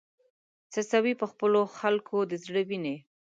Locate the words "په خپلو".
1.21-1.61